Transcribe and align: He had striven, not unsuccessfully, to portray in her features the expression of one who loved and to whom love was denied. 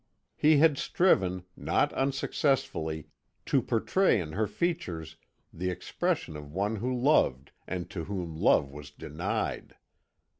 He 0.35 0.57
had 0.57 0.79
striven, 0.79 1.43
not 1.55 1.93
unsuccessfully, 1.93 3.09
to 3.45 3.61
portray 3.61 4.19
in 4.19 4.31
her 4.31 4.47
features 4.47 5.15
the 5.53 5.69
expression 5.69 6.35
of 6.35 6.51
one 6.51 6.77
who 6.77 6.91
loved 6.91 7.51
and 7.67 7.87
to 7.91 8.05
whom 8.05 8.35
love 8.35 8.71
was 8.71 8.89
denied. 8.89 9.75